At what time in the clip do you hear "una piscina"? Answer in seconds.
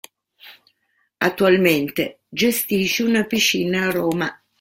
3.03-3.83